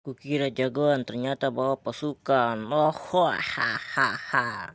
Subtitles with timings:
[0.00, 2.56] Kukira jagoan ternyata bawa pasukan.
[2.72, 4.72] Oh, hahaha.